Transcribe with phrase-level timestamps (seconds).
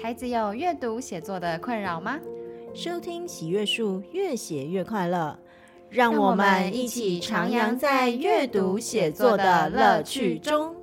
[0.00, 2.20] 孩子有阅读写作的困扰吗？
[2.72, 5.36] 收听喜悦树，越写越快乐。
[5.90, 10.76] 让我们一起徜徉在阅读写作的乐趣中。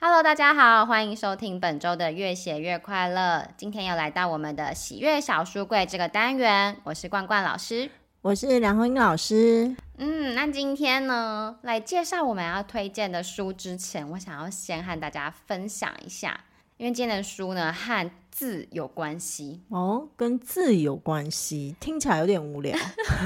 [0.00, 3.46] Hello，大家好，欢迎收听本周的越写越快乐。
[3.58, 7.90] 今天又来到我们的喜悦小书柜这个单元，我是罐罐老师。
[8.20, 9.76] 我是梁红英老师。
[9.96, 16.38] 嗯，那今天呢，来介绍我们要推荐的书之前，我想要先和大家分享一下，
[16.78, 22.76] 因为今天的书呢和字有关系哦，跟字有关系，听起来有点无聊。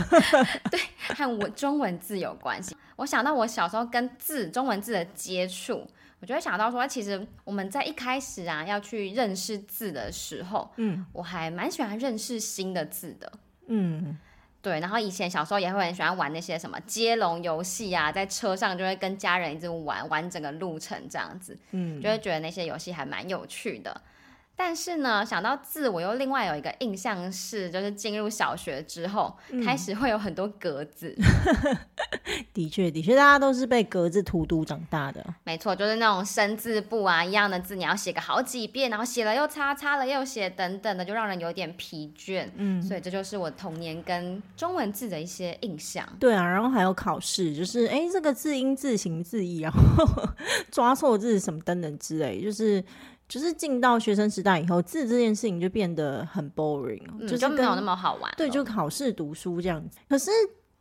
[0.70, 0.78] 对，
[1.14, 2.76] 和我中文字有关系。
[2.96, 5.86] 我想到我小时候跟字中文字的接触，
[6.20, 13.32] 我就会想到说，其实我们在一开始啊要去认识字的时候，嗯，我还蛮喜欢认识新的字的，
[13.68, 14.18] 嗯。
[14.62, 24.00] 对，然后以前小时候也会很喜欢玩那些什么接龙游戏啊，在车上就会跟家人一直玩，玩整个路程这样子，嗯，就会觉得那些游戏还蛮有趣的。
[24.64, 31.12] 但是呢，想到字，我又另外有一个印象是，就是进入小学之后，嗯、开始会有很多格子。
[32.54, 35.22] 的确，的确，大家都是被格子荼毒长大的。
[35.42, 42.48] 没错，就是那种生字簿啊，一样的字，你要写个好几遍，然后写了又擦，擦了又写，等等的，就让人有点疲倦。
[42.54, 46.08] 嗯，所以这就是我童年跟中文字的一些印象。
[46.20, 49.78] 对啊，然后还有考试，就是哎，这个字音、字形、字义，然后
[50.70, 52.84] 抓错字什么等等之类，就是。
[53.32, 58.30] 就是进到学生时代以后，字这件事情就变得很 boring，、嗯、就，就没有那么好玩。
[58.36, 59.96] 对，就考试读书这样子。
[60.06, 60.30] 可是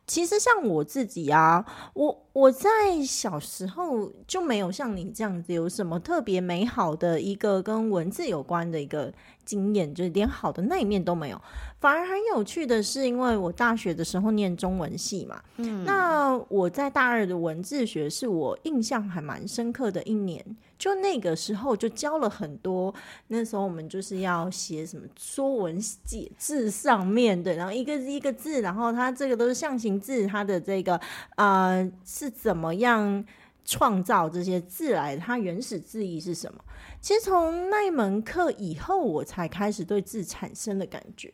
[0.06, 1.64] 其实像我自己啊，
[1.94, 2.68] 我我在
[3.02, 9.10] 小时候就没有像你这样子有什么特别美好的一个跟文字有关的一个
[9.46, 11.40] 经验，就是连好的那一面都没有。
[11.80, 20.44] 反而很有趣的是，因为我大学的时候念中文系嘛，嗯，那我在大二的文字学是我印象还蛮深刻的一年。
[20.82, 22.92] 就那个时候就教了很多，
[23.28, 31.00] 那时候我们就是要写什么《说文解字》上面的，然后一个一个字，然后它这个都是象形字，它的这个
[31.36, 33.24] 呃是怎么样
[33.64, 35.16] 创造这些字来？
[35.16, 36.58] 它原始字义是什么？
[37.00, 41.32] 其实从那一门课以后，我才开始对字产生了感觉。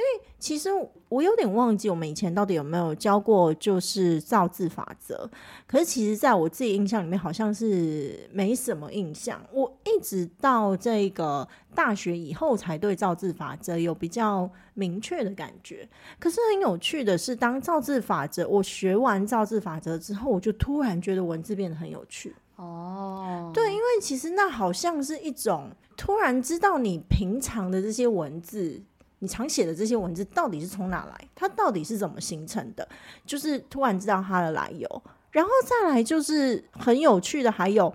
[0.00, 0.70] 因为其实
[1.10, 5.28] 我有点忘记我们以前到底有没有教过，就是造字法则。
[5.66, 9.38] 可是其实在我自己印象里面，好像是没什么印象。
[9.52, 15.86] 我一直到这个大学以后，才对造字法则有比较明确的感觉。
[16.18, 22.34] 可是很有趣的是，当造字法则我学完造字法则之后，我就突然觉得文字变得很有趣。
[22.56, 28.80] 哦，对，因为其实那好像是一种突然知道你平常的这些文字。
[29.20, 31.28] 你常写的这些文字到底是从哪来？
[31.34, 32.86] 它到底是怎么形成的？
[33.24, 37.94] 就是突然知道它的来由，然后再来就是很有趣的，还有，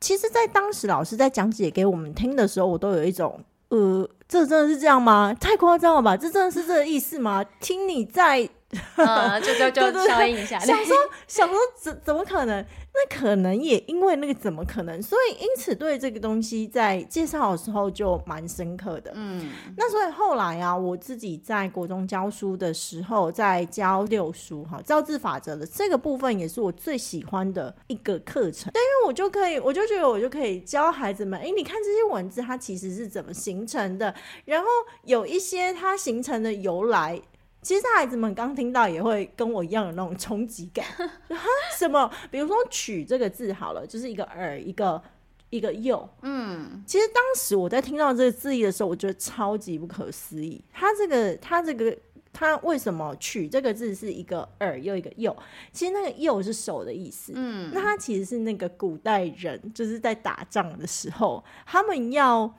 [0.00, 3.38] 其实，在当时老师在讲解给我们听的时候，我都有一种，
[3.68, 5.32] 呃，这真的是这样吗？
[5.34, 6.16] 太夸张了吧？
[6.16, 7.44] 这真的是这个意思吗？
[7.60, 8.50] 听你在。
[8.96, 10.58] 呃， 就就就消音一下。
[10.58, 10.96] 想说
[11.26, 12.64] 想说怎怎么可能？
[12.96, 19.10] 那可能也因为那个怎么可能，所以因此对这个东西在介绍的时候就蛮深刻的。
[19.16, 28.72] 嗯，那所以后来啊，我自己在国中教书的时候，在教六书哈造字法则的这个部分，也是我最喜欢的一个课程。
[28.72, 34.14] 对，因为我就可以，我就觉得我就可以教孩子们，哎，你看这些文字它其实是怎么形成的，
[34.44, 34.68] 然后
[35.02, 37.20] 有一些它形成的由来。
[37.64, 40.84] 其实孩子们刚听到也会跟我一样有那种冲击感，
[41.30, 41.36] 哈，
[41.78, 42.08] 什么？
[42.30, 45.02] 比如说“取”这个字好了，就是一个耳，一个
[45.48, 46.06] 一个右。
[46.20, 50.62] 嗯，其实当时我在听到这个字义的时候，我觉得超级不可思议。
[50.70, 51.96] 它这个，它这个，
[52.34, 55.34] 它为什么“取”这个字是一个耳又一个右？
[55.72, 57.32] 其实那个“右”是手的意思。
[57.34, 62.54] 嗯，那它其实是那个古代人就是在打仗的时候，他们要。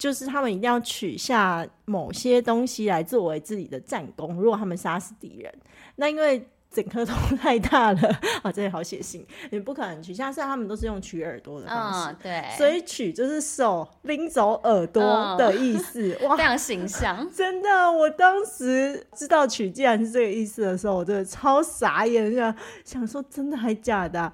[0.00, 4.34] 就是他们一定要取下某些东西来作为自己的战功。
[4.36, 5.54] 如果他们杀死敌人，
[5.96, 8.08] 那因为整颗头 太大了
[8.42, 10.32] 啊，这也好写信，你不可能取下。
[10.32, 15.02] 虽然他们都是用取耳朵的方式，嗯、对，所以取就是手拎走耳朵
[15.36, 17.28] 的意思， 嗯、哇，非常形象。
[17.36, 24.32] 真的，我当时知道取竟然是这个意思的时候，我真的超傻眼，想想说真的还假的啊？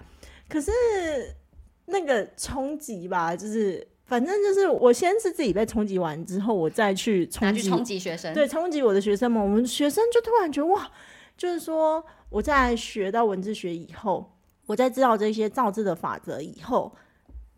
[0.48, 0.70] 可是
[1.86, 3.84] 那个冲击吧，就是。
[4.06, 9.42] 反正就是，我先是自己被冲击完之后，我再去冲击冲击学生，对，冲击我的学生们。
[9.42, 10.88] 我们学生就突然觉得哇，
[11.36, 14.32] 就是说我在学到文字学以后，
[14.66, 16.94] 我在知道这些造字的法则以后，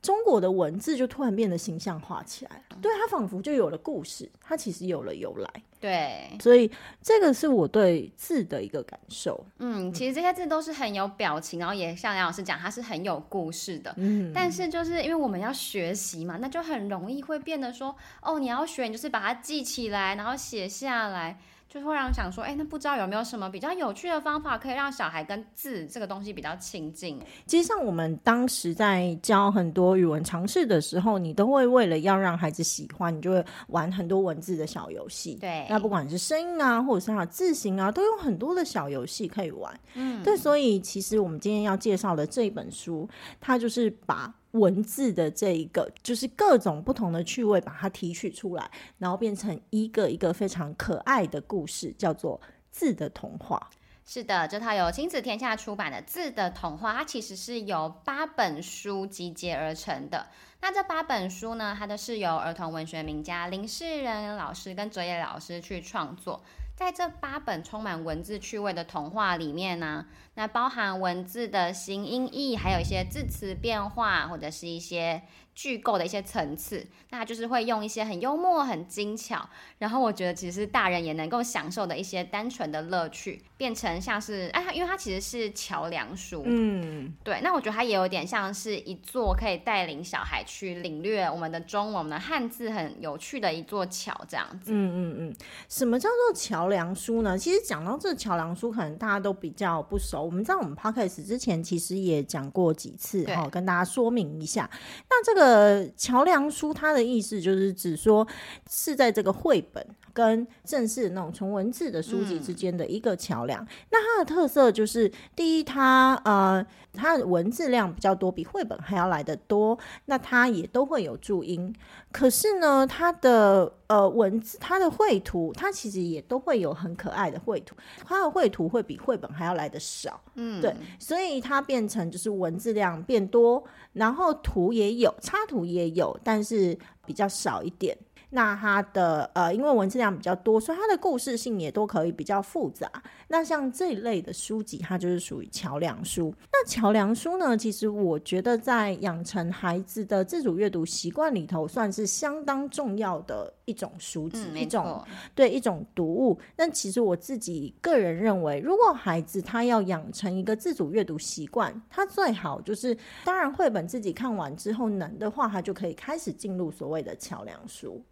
[0.01, 5.51] 中国的文字就突然变得形象化起来了，对，它仿佛就有了故事，它其实有了由来。
[5.81, 6.69] 对，所以
[7.01, 9.45] 这个是我对字的一个感受。
[9.59, 13.95] 嗯，其实这些字都是很有表情，然后也像梁老师讲，它是很有故事的。
[13.97, 21.39] 嗯，但是就是因为我们要学习嘛，那就很容易会变得说，哦，你要学，你就是把它记起来，然后写下来。
[21.69, 27.21] 就会让人想说，哎，那不知道有没有什么比较有趣的方法，可以让小孩跟字这个东西比较亲近？
[27.45, 35.35] 其实像我们当时在教很多语文常识的时候，你都会为了要让孩子喜欢，你就会玩很多文字的小游戏。
[35.35, 39.79] 对，那不管是声音啊，或者是它的字形啊，都有很多的小游戏可以玩。
[39.93, 43.07] 嗯，对，所以其实我们今天要介绍的这一本书，
[43.41, 44.35] 它就是把。
[44.53, 52.41] 文字的这一个，就是各种不同的趣味，把它提取出来，然后变成一个一个非常可爱的故事，叫做
[52.71, 53.71] 《字的童话》。
[54.11, 60.27] 是的，这套由亲子天下出版的《字的童话》，它其实是由八本书集结而成的。
[60.63, 66.43] 那这八本书呢，它都是由儿童文学名家林世仁老师跟哲野老师去创作。
[66.79, 75.23] 在这八本充满文字趣味的童话里面呢，那包含文字的形音义，还有一些字词变化，或者是一些。
[75.59, 94.71] 句构的一些层次，那就是会用一些很幽默、很精巧，然后我觉得其实大人也能够享受的一些单纯的乐趣，变成像是哎，因为它其实是桥梁书，嗯，对，那我觉得它也有点像是一座可以带领小孩去领略我们的中文、我们的汉字很有趣的一座桥，这样子。
[94.73, 95.37] 嗯嗯嗯，
[95.69, 97.37] 什么叫做桥梁书呢？
[97.37, 100.23] 其实讲到这桥梁书，可能大家都比较不熟。
[100.23, 104.71] 我们在我们 Podcast 之前其实也讲过几次，哈，跟大家说明一下。
[105.11, 105.49] 那这个。
[105.59, 108.25] 呃，桥梁书它的意思就是指说
[108.71, 109.85] 是在这个绘本
[110.19, 113.63] 跟正式的那种纯文字的书籍之间的一个桥梁。
[113.63, 113.69] 嗯。
[113.93, 119.79] 那它的特色就是，第一，它呃它的文字量比较多，比绘本还要来得多。
[120.07, 121.73] 那它也都会有注音。
[122.11, 127.77] 可是呢，它的呃文字，它的绘图，它其实也都会有很可爱的绘图。
[128.05, 133.63] 它的绘图会比绘本还要来得少，嗯，对，所以它变成就是文字量变多，
[133.93, 136.77] 然后图也有，插图也有，但是
[137.07, 137.97] 比较少一点。
[138.31, 142.91] 那它的呃，因为文字量比较多，所以它的故事性也都可以比较复杂。
[143.29, 146.35] 那像这一类的书籍，它就是属于桥梁书。
[146.53, 155.05] 那桥梁书呢，其实我觉得在养成孩子的自主阅读习惯里头，算是相当重要的一种书籍，嗯、一种
[155.35, 156.39] 对一种读物。
[156.57, 168.03] 那其实我自己个人认为，如果孩子他要养成一个自主阅读习惯，他最好就是，当然绘本自己看完之后，能的话，他就可以开始进入所谓的桥梁书。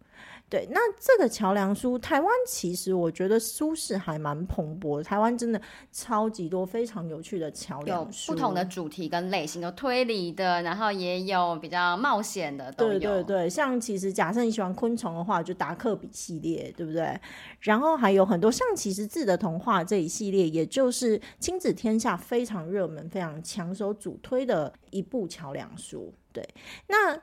[0.49, 5.03] 对，那这个桥梁书，台湾其实我觉得书市还蛮蓬勃的。
[5.03, 5.61] 台湾真的
[5.91, 12.71] 超级多非常有趣的桥梁书，有不同的主题跟类型，有推理的，然后也有比较冒险的。
[12.71, 17.19] 对对对，像其实假设你喜欢昆虫的话，就达克比系列，对不对？
[17.59, 26.13] 然后还有很多像其实字的童话这一系列，也就是亲子天下非常热门、非常抢手主推的一部桥梁书。
[26.31, 26.47] 对，
[26.87, 27.21] 那。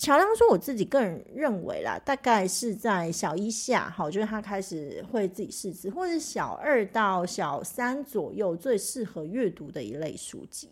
[0.00, 10.70] 桥梁书，我自己个人认为啦，大概是在小一下，好，就是他开始会自己识字，或者小二到小三左右最适合阅读的一类书籍。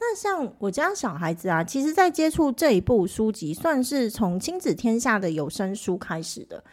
[0.00, 6.64] 那像我家小孩子啊，其实在接触这一部书籍，算是从亲子天下的有声书开始的。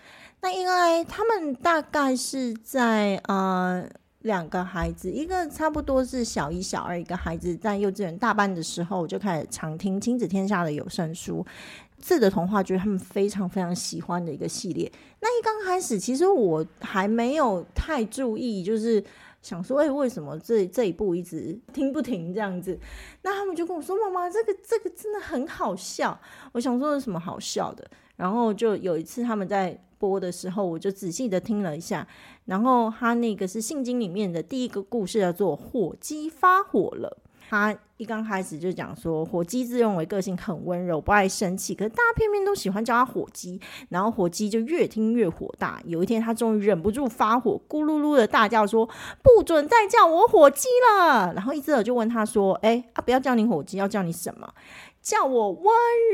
[0.41, 3.87] 那因为他们大概是在呃
[4.23, 11.45] 两个孩子，一个差不多是小一、小二，一个孩子在幼稚园大班的时候，就开始常听亲子天下的有声书。
[12.03, 14.91] 字的童话就是他们非常非常喜欢的一个系列。
[15.21, 19.01] 那一刚开始，其实我还没有太注意，就是
[19.41, 22.77] 想说，哎、为什么这这一部一直听不停这样子？
[23.21, 26.19] 那他们就跟我说：“妈妈，这个这个真的很好笑。”
[26.51, 27.89] 我想说有什么好笑的？
[28.17, 32.05] 然后就有一次他们在播的时候，我就仔细的听了一下。
[32.45, 37.17] 然后他那个是圣经里面的第一个故事，叫做“火鸡发火了”。
[37.49, 43.59] 他一刚开始就讲说，火鸡自认为个性很温柔，不爱生气，可是大家偏偏都喜欢叫他火鸡，
[43.89, 45.79] 然后火鸡就越听越火大。
[45.85, 48.89] 有一天，他终于忍不住发火，咕噜噜的大叫说
[49.21, 54.53] ：“不准再叫我火鸡了！”然后一只耳就问他说：“哎，啊，不要叫你火鸡，要叫你什么？”
[55.03, 55.65] 叫我温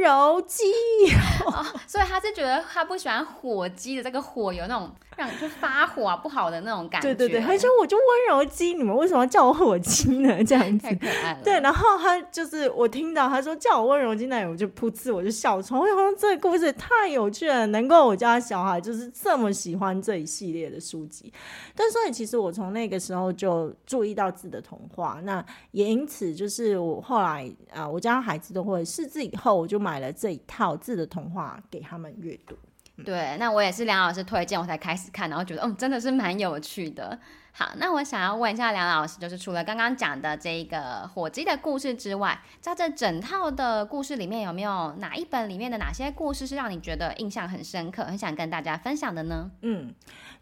[0.02, 0.64] 柔鸡，
[1.46, 7.14] 哦，所以他是觉得他不喜欢火鸡的这个火有那种让你去发火啊，不好的那种感觉。
[7.14, 10.42] 对对对，他说我就温柔鸡，你们为什么要叫我火鸡呢？
[10.46, 11.40] 这样子太可爱了。
[11.44, 15.82] 对，然后他就是我听到他说叫我温柔鸡，那我就噗嗤，我就笑出来。
[15.82, 21.34] 我想这个故事太有趣了，能够我家小孩就是这么喜欢这一系列的书籍。
[21.76, 32.56] 但所以其实我从那个时候就注意到字的童话，那也因此就是我后来啊、呃，我家孩子都会识字以后，我就买了这一套字的童话给他们阅读。
[33.04, 37.18] 对，那我也是梁老师推荐我才开始看，然后觉得嗯，真的是蛮有趣的。
[37.52, 49.52] 好，那我想要问一下梁老师，就是除了刚刚讲的这个火鸡的故事之外，在这整套的故事里面，有没有哪一本里面的哪些故事是让你觉得印象很深刻，很想跟大家分享的呢？
[49.64, 49.94] 嗯，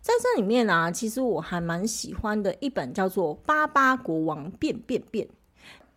[0.01, 5.25] 在这里面啊，其实我还蛮喜欢的一本叫做《巴巴国王变变变》。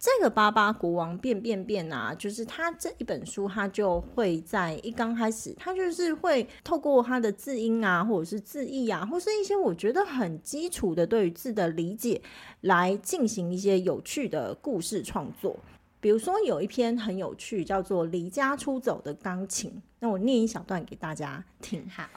[0.02, 12.22] 这个巴巴国王变变变啊，就是他这一本书，他就会在一刚开始，他就是会透过他的字音啊，或者是字义啊，或是一些我觉得很基础的对于字的理解，
[12.62, 15.54] 来进行一些有趣的故事创作。
[16.00, 21.86] 比如说有一篇很有趣，叫做《离家出走的钢琴》，那我念一小段给大家听。
[21.90, 22.08] 好，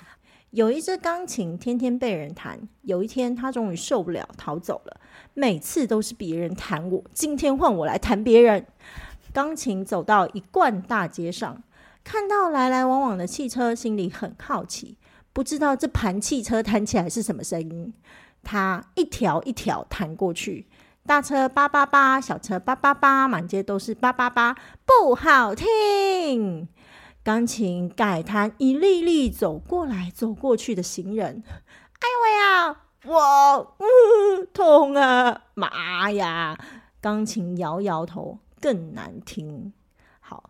[0.53, 4.97] 有一只钢琴天天被人弹，有一天他终于受不了，逃走了。
[5.33, 8.63] 每次都是别人弹我，今天换我来弹别人。
[9.33, 11.63] 钢琴走到一贯大街上，
[12.03, 14.95] 看到来来往往的汽车，心里很好奇，
[15.33, 17.91] 不知道这盘汽车弹起来是什么声音。
[18.43, 20.67] 他一条一条弹过去，
[21.07, 24.55] 大车叭叭叭，小车叭叭叭，满街都是叭叭叭，
[24.85, 26.67] 不好听。
[27.23, 32.79] 钢琴改弹一粒粒走过来走过去的行人， 哎呦喂呀！
[33.05, 36.57] 我、嗯、 痛啊，妈呀！
[36.99, 39.71] 钢琴摇摇头，更难听。
[40.19, 40.49] 好，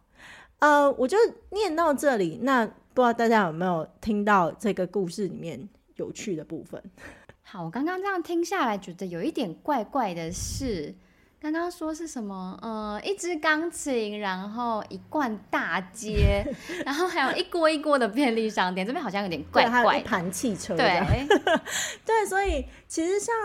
[0.60, 1.15] 呃，我就
[1.51, 2.39] 念到这里。
[2.42, 6.82] 那不知道大家有没有听到这个故事里面有趣的部分？
[7.44, 10.96] 好，我刚刚这样听下来，觉得有一点怪怪的是。
[11.43, 12.57] 刚刚说是什么？
[12.62, 16.41] 呃，一支钢琴，然后一贯大街，
[16.85, 18.88] 然后还有一锅一锅的便利商店。
[18.88, 19.71] 这边好像有点怪怪的。
[19.71, 20.73] 还有一盘汽车。
[20.77, 21.01] 对，
[22.05, 23.35] 对，所以其实像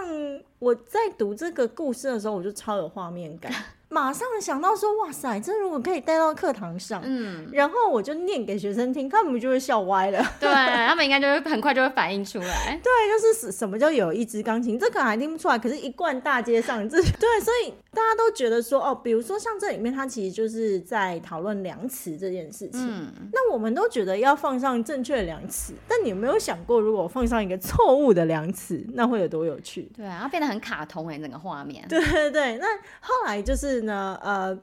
[0.60, 3.52] 我在读这个故事的时候，我就超有画面感。
[3.90, 10.22] 马上想到说，哇塞，这如果可以带到课堂上，嗯，然后我就念给学生听，他们就会笑歪了。
[10.38, 12.78] 对，他们应该就会很快就会反应出来。
[12.84, 22.86] 对，就是什什么叫有一支钢琴，这可能还听不出来，可是一贯大街上，这 对，所以大家都觉得说，哦，比如说像这里面，它其实就是在讨论量词这件事情。
[22.86, 29.90] 嗯，那我们都觉得要放上正确的量词，但你有没有想过，如果放上一个错误的量词，那会有多有趣？
[29.96, 31.86] 对啊，然后变得很卡通哎、欸，整个画面。
[31.88, 32.66] 对对对，那
[33.00, 33.77] 后来就是。
[33.82, 34.58] 呢，呃，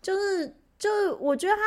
[0.00, 1.62] 就是，就是，我觉得他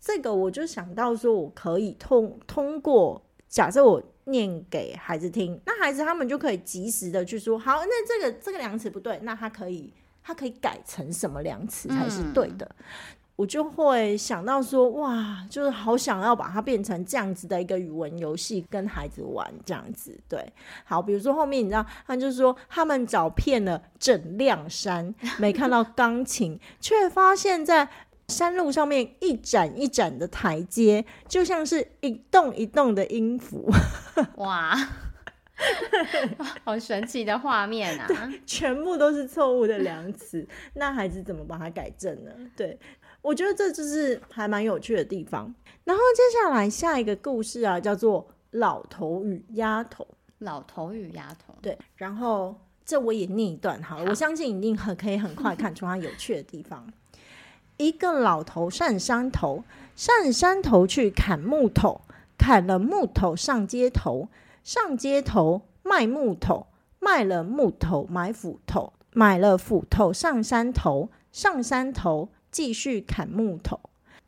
[0.00, 12.66] 这个，我就想到说，我可以通通过，假设我念给孩子听，那孩子他们就可以及时的去说，好，那这个这个量词不对，那他可以，他可以改成什么量词才是对的。
[12.78, 12.84] 嗯
[13.38, 20.18] 我就会想到说，哇，就是好想要把它变成这样子的一个语文游戏，跟孩子玩这样子。
[20.28, 20.52] 对，
[20.84, 27.88] 好，比如说后面你知道，他就是说他们找遍了整辆山，没看到钢琴，却发现在
[28.26, 33.70] 山路上面一盏一盏的台阶，就像是一栋一栋的音符。
[34.38, 34.76] 哇，
[36.64, 38.08] 好神奇的画面啊！
[38.44, 42.32] 全部都是错误的量词，那孩子怎么把它改正呢？
[42.56, 42.76] 对。
[43.22, 45.54] 我觉得这就是还蛮有趣的地方。
[45.84, 48.22] 然后接下来下一个故事啊，叫做
[48.52, 50.04] 《老头与丫头》。
[50.38, 51.76] 老头与丫头，对。
[51.96, 56.86] 然后这我也念一段好了，好，我相信一定很可以很快看出它有趣的地方。
[57.76, 59.64] 一个老头上山头，
[59.96, 62.02] 上山头去砍木头，
[62.38, 64.28] 砍了木头上街头，
[64.62, 66.68] 上街头卖木头，
[67.00, 72.28] 卖了木头买斧头，买了斧头上山头，上山头。
[72.58, 73.78] 继续砍木头，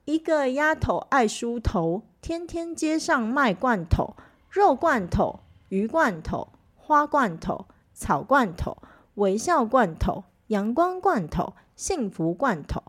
[0.04, 4.14] 一个丫头爱梳头，天天街上卖罐头，
[4.48, 8.78] 肉罐头、鱼罐头、花罐头、草罐头、
[9.16, 12.80] 微笑罐头、阳光罐头、幸福罐头，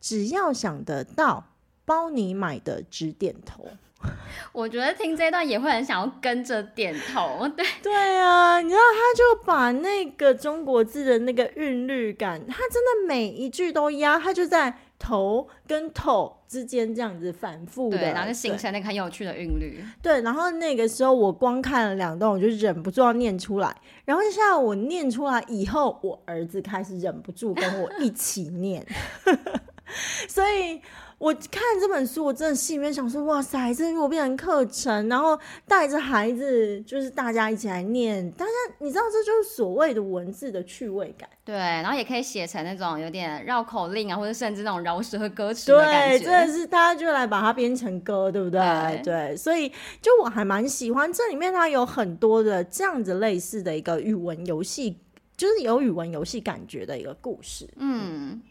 [0.00, 1.44] 只要想得到，
[1.84, 3.68] 包你买的直点头。
[4.52, 7.66] 我觉得听这段也会很想要跟着点头， 对。
[7.82, 19.84] 对啊，你知道他就把那个中国字的那个韵律感，他真的每一句都压，他就在头跟头之间这样子反复的，然后就形成那个很有趣的韵律。
[20.02, 23.74] 对，然后那个时候我光看了两段，我就忍不住要念出来。
[24.04, 28.86] 然后现在我念出来以后，我儿子开始忍不住跟我一起念。
[30.28, 30.80] 所以。
[31.18, 41.26] 我看这本书，我真的心里面想说：哇塞，这如果变成课程，然后带着孩子，就是大家一起来念，大家你知道，这就是所谓的文字的趣味感。
[41.42, 46.18] 对，然后也可以写成那种有点绕口令啊，或者甚至那种饶舌歌词的感觉。
[46.18, 48.60] 对，真的是大家就来把它编成歌，对不对？
[49.02, 54.98] 对，对，所以就我还蛮喜欢这里面，它有很多的这样子类似的一个语文游戏，
[55.34, 57.66] 就是有语文游戏感觉的一个故事。
[57.76, 58.42] 嗯。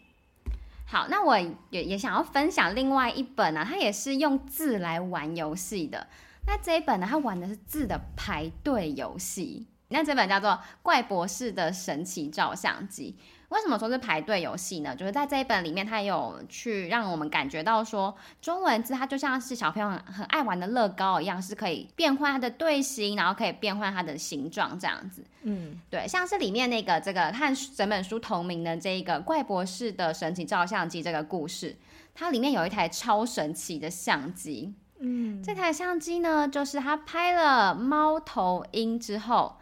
[0.88, 1.36] 好，那我
[1.70, 6.06] 也也想要分享另外一本啊，它也是用字来玩游戏的。
[6.46, 9.66] 那这一本呢，它玩的是字的排队游戏。
[9.88, 10.50] 那这本叫做
[10.82, 13.16] 《怪博士的神奇照相机》。
[13.48, 14.94] 为什么说是排队游戏呢？
[14.96, 18.12] 就是在这一本里面，它有去让我们感觉到说，
[18.42, 25.24] 中文字它就像是小朋友很爱玩的乐高一样，是可以变换它的队形，然后可以变换它的形状这样子。
[25.42, 31.76] 嗯，对，像是里面那个这个和整本书同名的这一个怪博士的神奇照相机这个故事，
[32.14, 34.74] 它里面有一台超神奇的相机。
[34.98, 39.56] 嗯，这台相机呢，就是它拍了猫头鹰之后。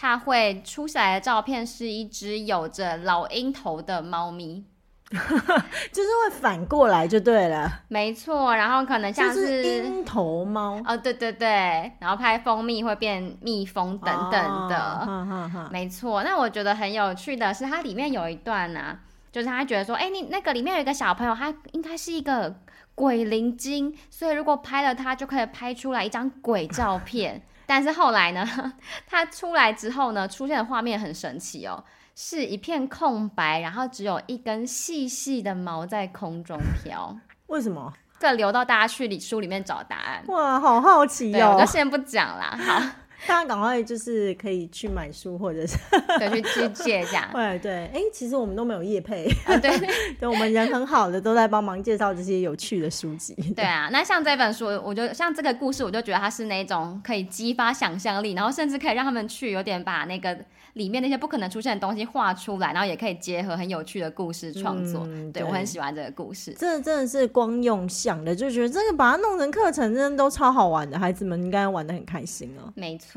[0.00, 4.64] 它会出下来的照片是一只有着老鹰头的猫咪，
[5.12, 7.82] 就是会反过来就对了。
[7.88, 16.22] 没错，然后可能像是鹰头猫哦，对对对，然后拍蜂蜜会变蜜蜂等等的，哦、没错。
[16.22, 22.56] 那我觉得很有趣的是，它里面有一段呢、啊，就是他觉得说，哎，你那个里面有一个小朋友，他应该是一个
[22.94, 27.42] 鬼灵精，所以如果拍了他，就可以拍出来一张鬼照片。
[27.70, 28.44] 但是后来呢，
[29.06, 31.84] 它出来之后呢，出现的画面很神奇哦，
[32.16, 37.16] 是一片空白，然后只有一根细细的毛在空中飘。
[37.46, 37.92] 为什么？
[38.18, 40.24] 这留到大家去里书里面找答案。
[40.26, 41.54] 哇，好好奇哦！
[41.54, 42.58] 我就先不讲啦。
[42.58, 42.82] 好。
[43.26, 45.76] 大家赶快就是可以去买书，或者是
[46.18, 47.30] 对去去借一下。
[47.34, 49.70] 对对，哎、欸，其实我们都没有业配，啊、对
[50.18, 53.34] 对，我们人很好的都在帮忙介绍这些有趣的书籍。
[53.54, 60.36] 对啊，那像这本书，我就像这个故事，我就觉得它是那种可以激发想象力，然后甚至可以让他们去有点把那个。
[60.74, 65.02] 里面那些不可能出现的东西画出来，然后也可以结合很有趣的故事创作。
[65.04, 72.72] 嗯、对，对我很喜欢这个故事，这真的是光用想的就觉得这个把它弄成课程，真的都超好玩的，孩子们应该玩的很开心哦。
[72.76, 73.09] 没错，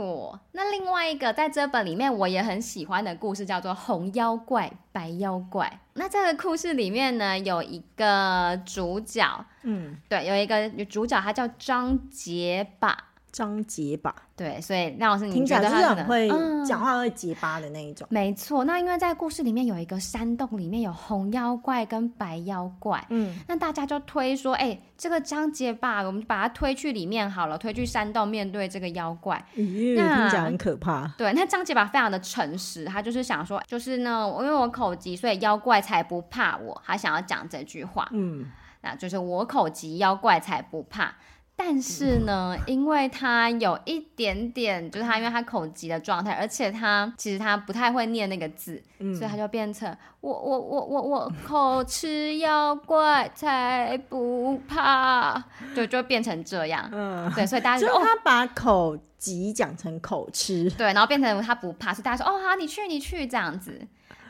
[0.54, 5.68] 那另外一个在这本里面我也很喜欢的故事叫做《红妖怪白妖怪》。
[5.94, 13.12] 那这个故事里面呢，有一个主角，嗯，对，有一个主角，他叫张结巴。
[13.34, 16.30] 张结巴，对，所以廖老师，你觉得他是很会
[16.64, 18.08] 讲话会结巴的那一种？
[18.12, 31.12] 嗯、没错，那因为在故事里面有一个山洞，里面有红妖怪跟白妖怪，嗯，那大家就推说，哎、欸，这个张结巴，我们把他推去里面好了，推去山洞面对这个妖怪，咦，听起来很可怕。
[31.18, 38.46] 对，那张结巴非常的诚实，他就是想说，就是呢，因为我口急，所以妖怪才不怕我，他想要讲这句话，嗯，
[38.82, 41.16] 那就是我口急，妖怪才不怕。
[41.56, 55.42] 但是呢，因为他有一点点，就是他因为他口疾的状态，而且他其实他不太会念那个字，嗯、所以他就变成我我我我我口吃妖怪才不怕，
[55.76, 56.90] 就就变成这样。
[56.92, 63.80] 嗯，对，所以大家就，就他把口疾讲成口吃，对，然后变成他不怕，所以大家说哦好，你去你去这样子。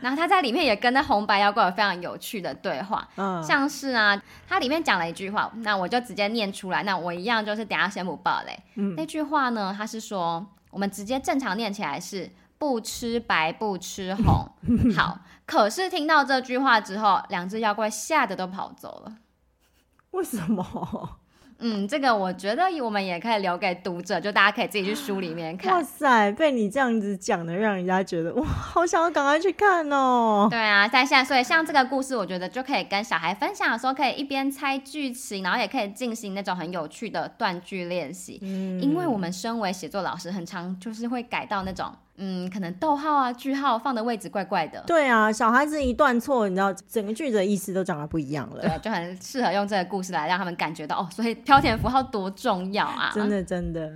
[0.04, 6.84] 然后他在里面也跟那红白妖怪有非常有趣的对话，嗯，像是啊，他里面讲了一句话，那我就直接念出来。
[6.84, 8.64] 那我一样就是等下先不报嘞。
[8.76, 14.46] 嗯，那句话呢，他是说，我们直接正常念起来是不吃白不吃红。
[14.94, 19.16] 好，可是听到这句话之后，两只妖怪吓得都跑走了。
[20.12, 21.18] 为什么？
[21.64, 25.74] 嗯，这个我觉得我们也可以留给读者，就大家可以自己去书里面看。
[25.74, 30.48] 哇塞，被你这样子讲的，让人家觉得哇，好想要赶快去看哦。
[30.52, 38.40] 对啊，在现在，所以像这个故事，我觉得就可以跟小孩分享的时候，可以一边猜剧情，然后也可以进行那种很有趣的断句练习。
[38.42, 41.90] 嗯，因为我们身为写作老师，很常就是会改到那种。
[42.18, 44.84] 嗯，可能逗号啊、句号放的位置怪怪的。
[44.86, 48.62] 对啊，小孩子一断错，你知道整个句子的意思都长得不一样了。
[48.62, 53.12] 对，就很适合用这个故事来让他们感觉到哦，所以标点符号多重要啊！
[53.14, 53.92] 真的，真的。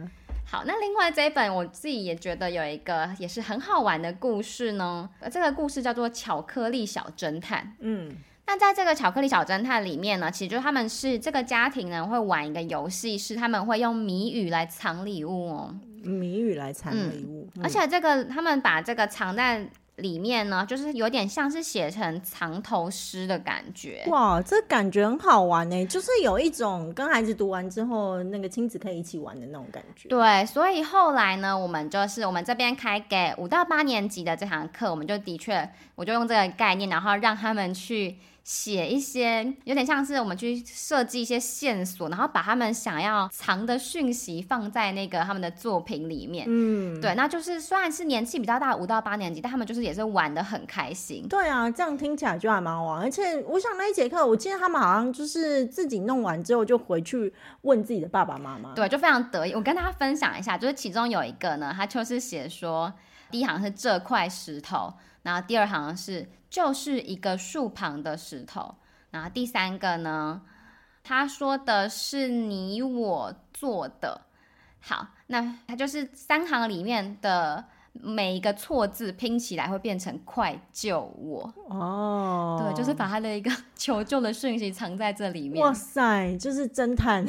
[0.50, 5.08] 好，那另外这一本我自己也觉得有一个也是很好玩的故事呢。
[5.30, 7.62] 这个故事叫做《巧克力小侦探》。
[7.82, 8.16] 嗯，
[8.48, 15.76] 那在这个巧克力小侦探里面呢，其实就他们是这个家庭呢会玩一个游戏，是他们会用谜语来藏礼物哦。
[16.04, 24.04] 谜语来藏礼物，嗯，而且这个他们把这个藏在里面呢，就是有点像是写成藏头诗的感觉。
[24.08, 30.08] 哇，这感觉很好玩呢，就是有一种跟孩子读完之后，那个亲子可以一起玩的那种感觉。
[30.08, 38.18] 对，所以后来呢，我们就是我们这边开给五到八年级的这堂课，我们就的确，我就用这个概念，然后让他们去。
[38.48, 46.46] 写一些有点像是我们去设计一些线索，然后把他们想要藏的讯息放在那个他们的作品里面。
[46.48, 51.28] 嗯，对，那就是虽然是年纪比较大，五到八年级，但他们就是也是玩的很开心。
[51.28, 53.02] 对啊，这样听起来就还蛮好玩。
[53.02, 57.34] 而且我想那一节课，我记得他们好像就是自己弄完之后就回去
[57.64, 58.74] 问自己的爸爸妈妈。
[58.74, 59.52] 对，就非常得意。
[59.52, 62.94] 我跟大家分享一下，就是其中有一个呢，他就是写说，
[63.30, 64.94] 第一行是这块石头，
[65.28, 66.26] 然后第二行是。
[66.50, 68.74] 就是一个树旁的石头，
[69.12, 70.42] 然后第三个呢，
[71.04, 74.22] 他说的是你我做的，
[74.80, 77.66] 好，那它就是三行里面的。
[78.02, 85.64] 每一个错字拼起来会变成“快救我”哦，对，就是把他的一个求救的讯息藏在这里面。
[85.66, 87.26] 哇塞，就是侦探，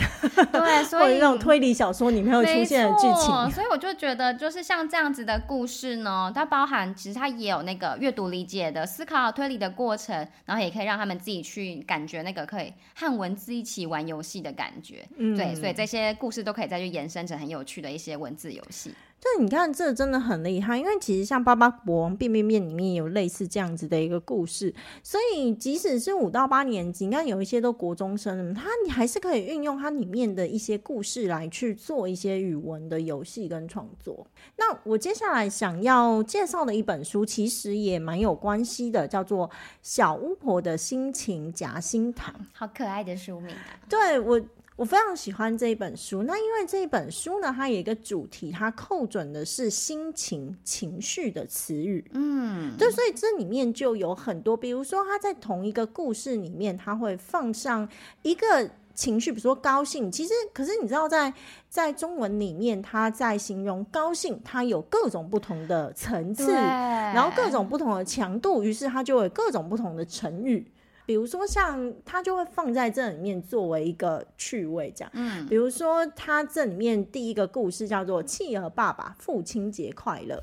[0.52, 3.50] 对，所以 那种推理小说里面会出现的剧情。
[3.50, 15.06] 所以我就觉得，就是像这样子的故事呢，它包含其实它也有那个阅读理解的思考推理的过程，然后也可以让他们自己去感觉那个可以和文字一起玩游戏的感觉。
[15.16, 18.94] 嗯，对，所以这些故事都可以再去延伸成很有趣的一些文字游戏。
[19.20, 34.24] 对，你看，这真的很厉害，因为其实像《巴巴国王变变变》里面有类似这样子的一个故事，所以即使是五到八年级，你看有一些都国中生，他你还是可以运用它里面的一些故事来去做一些语文的游戏跟创作。
[34.56, 39.48] 那我接下来想要介绍的一本书，其实也蛮有关系的，叫做
[39.82, 43.80] 《小巫婆的心情夹心糖》， 好可爱的书名啊！
[43.88, 44.40] 对我。
[44.78, 57.88] 我非常喜欢这一本书，那因为这一本书呢，它有一个主题，它扣准的是心情、情绪的词语，嗯，对，所以这里面就有很多，比如说他在同一个故事里面，他会放上
[58.22, 61.28] 一个情绪，比如说高兴，其实可是你知道在，
[61.68, 70.64] 在在中文里面，它在形容高兴，它有各种不同的层次，然后各种不同的强度，于是它就有各种不同的成语。
[71.08, 75.10] 比如说，像他就会放在这里面作为一个趣味这样。
[75.14, 80.36] 嗯，比如说他这里面第一个故事叫做《企鹅爸爸父亲节快乐》，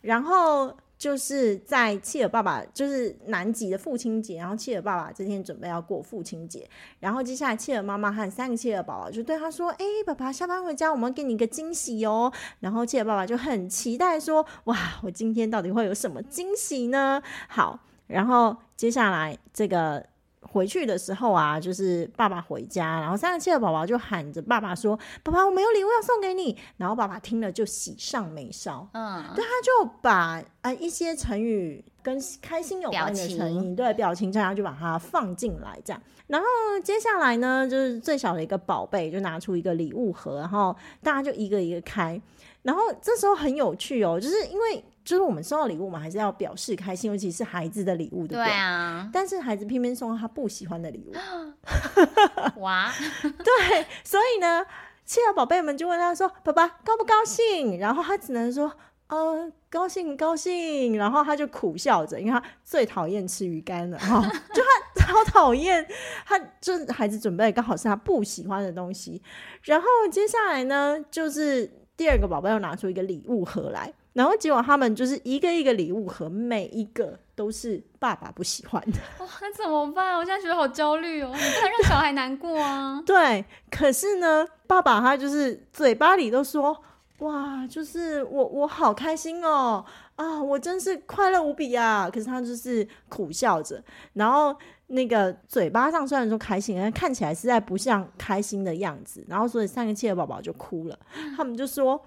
[0.00, 17.78] 然后就是在企鹅爸爸就是南极的父亲节，然后企鹅爸爸这天准备要过父亲节，然后接下来企鹅妈妈和三个企鹅宝宝就对他说：“哎，爸爸下班回家，我们给你一个惊喜哦。”然后企鹅爸爸就很期待说：“哇，我今天到底会有什么惊喜呢？”好。
[18.06, 20.04] 然后接下来这个
[20.40, 36.02] 回去的时候啊，就是爸爸回家，然后三十七的宝宝就喊着爸爸说：“爸爸，我没有礼物要送给你。”然后爸爸听了就喜上眉梢，嗯，对，他就把啊、呃、一些成语跟开心有关的成语，情对表情这样就把它放进来，这样。
[36.26, 36.46] 然后
[36.82, 42.20] 接下来呢，就是最小的一个宝贝就拿出一个礼物盒，然后大家就一个一个开，
[42.62, 44.84] 然后这时候很有趣哦，就是因为。
[45.04, 48.44] 就是我们收到礼物嘛，还是要表示开心，尤其是孩子的礼物，对不对？
[48.44, 49.10] 对啊。
[49.12, 52.88] 但是孩子偏偏送到他不喜欢的礼物， 哇！
[53.20, 54.64] 对，所以呢，
[55.04, 58.72] 企鹅宝贝们就问他说：“爸爸高不高兴？”然后他只能说
[59.10, 64.22] ：“呃，高兴，高兴。”然后他就苦笑着，因为他最讨厌吃鱼干了哈，
[64.54, 64.62] 就
[64.94, 65.84] 他超讨厌，
[66.24, 69.20] 他就孩子准备刚好是他不喜欢的东西。
[69.64, 73.92] 然后接下来呢，就是第二个宝贝又拿出一个礼物盒来。
[74.12, 78.98] 然后结果他们就是一个一个礼物盒，每一个都是爸爸不喜欢的。
[79.20, 80.18] 哇，那怎么办？
[80.18, 83.02] 我现在觉得好焦虑哦，你不能让小孩难过啊。
[83.06, 86.78] 对，可是呢，爸爸他就是嘴巴里都说，
[87.20, 89.82] 哇，就是我我好开心哦，
[90.16, 92.10] 啊，我真是快乐无比啊。
[92.12, 93.82] 可是他就是苦笑着，
[94.14, 94.54] 然后
[94.88, 99.24] 那个嘴巴上虽然说开心，但看起来实在不像开心的样子。
[99.28, 100.98] 然后所以三个企鹅宝宝就哭了，
[101.36, 102.02] 他们就说。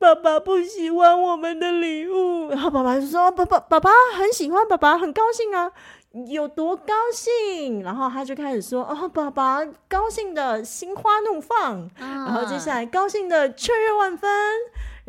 [0.00, 5.70] 爸爸不喜欢我们的礼物，然后爸爸就说：“爸爸，爸爸很喜欢，爸爸很高兴啊，
[6.26, 14.30] 有多高兴？”然后他就开始说：“哦，爸爸高兴的心花怒放，啊、然后接下来高兴的雀跃万分，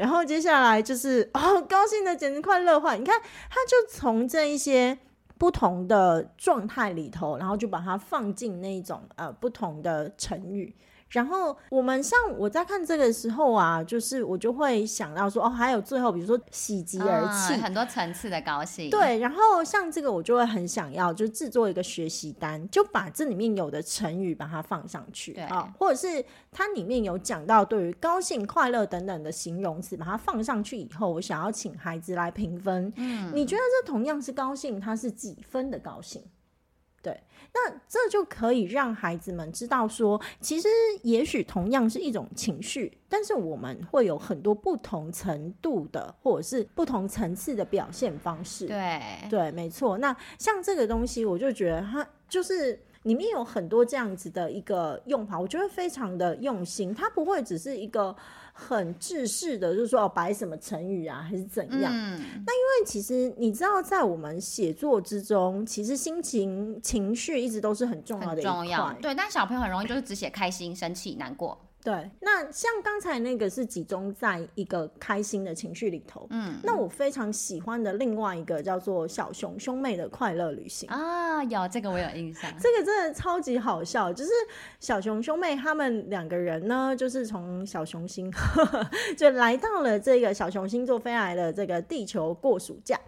[0.02, 2.98] 然后接下来就是 哦，高兴的简直快乐坏。
[2.98, 4.98] 你看，他就从这一些
[5.38, 10.76] 不同的状态里头，然后就把它放进那一种呃不同的成语。”
[11.12, 18.90] 然后我们像我在看这个时候啊，就是我就会想到说，哦，还有最后比如说喜极而泣，嗯，很多层次的高兴。
[18.90, 32.92] 对，然后像这个我就会很想要，就制作一个学习单，就把这里面有的成语把它放上去，对啊，或者是它里面有讲到对于高兴、快乐等等的形容词，把它放上去以后，我想要请孩子来评分。
[32.96, 36.24] 嗯，你觉得这同样是高兴，它是几分的高兴？
[37.02, 37.20] 对，
[37.54, 40.68] 那这就可以让孩子们知道说，其实
[41.04, 48.68] 也许同样是一种情绪，但是我们会有很多不同程度的，或者是不同层次的表现方式。
[48.68, 49.98] 对，对，没错。
[49.98, 56.94] 那像这个东西，我就觉得它就是里面有很多这样子的一个用法，我觉得非常的用心。
[56.94, 58.16] 它不会只是一个
[58.68, 61.92] 很制式的，就是说要摆什么成语啊，还是怎样？
[61.92, 68.96] 嗯，那因为其实你知道，在我们写作之中，其实心情情绪一直都是很重要的一块。
[69.02, 71.58] 对，但小朋友很容易就是只写开心、生气、难过。
[71.84, 84.32] 对，那像刚才那个是集中在一个开心的情绪里头，嗯，那我非常喜欢的另外一个叫做小熊兄妹的快乐旅行啊，有这个我有印象，这个真的超级好笑，就是
[84.80, 88.32] 小熊兄妹他们两个人呢，就是从小熊星
[89.18, 93.00] 就来到了这个小熊星座飞来的这个地球过暑假。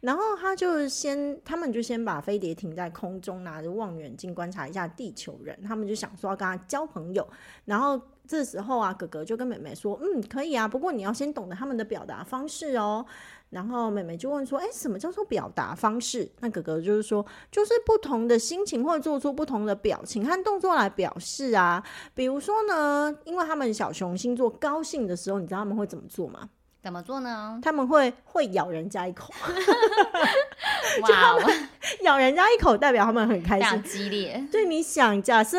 [0.00, 5.56] 然后他就先，他们就先把飞碟停在空中，拿着望远镜观察一下地球人。
[5.62, 7.26] 他们就想说要跟他交朋友。
[7.64, 13.04] 然后这时候啊，哥哥就跟妹妹说：“嗯，可以啊，不过你要先懂得他们的表达方式哦。”
[13.50, 21.82] 然后妹妹就问说：“哎，什么叫做表达方式？”那哥哥就是说：“就是不同的心情会做出不同的表情和动作来表示啊。
[22.14, 26.50] 比如说呢，因为他们小熊星座高兴的时候，你知道他们会怎么做吗？”
[26.86, 27.58] 怎么做呢？
[27.60, 29.34] 他们会会咬人家一口，
[31.04, 31.68] 就他们
[32.02, 34.40] 咬人家一口，代表他们很开心，激烈。
[34.52, 35.58] 对，你想，假设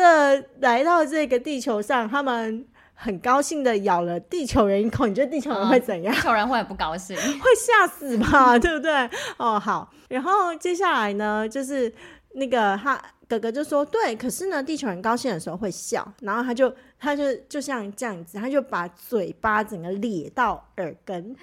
[0.60, 6.14] 来到这个地球上，他们很高兴的咬了地球人一口，你觉得地球人会怎样？
[6.14, 8.58] 嗯、地球人会很不高兴， 会吓死吧？
[8.58, 9.10] 对不对？
[9.36, 9.90] 哦，好。
[10.08, 11.92] 然后接下来呢，就是
[12.36, 16.74] 那个他哥哥就说：“对，可是呢，地球人高兴的时候会笑。”然后他就。
[17.00, 21.36] 他就就像这样子，他就把嘴巴整个咧到耳根，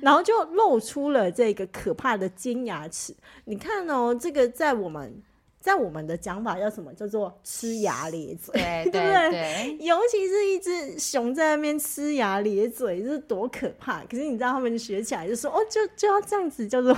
[0.00, 3.14] 然后就露出了这个可怕的尖牙齿。
[3.44, 5.22] 你看哦，这个在我们。
[5.62, 6.92] 在我们的讲法叫什么？
[6.94, 9.76] 叫做呲牙咧嘴，对， 不对？
[9.80, 14.02] 尤其是一只熊在那边呲牙咧嘴，这是多可怕！
[14.10, 16.92] 可是你知道他们学起来就说哦，就就要这样子叫做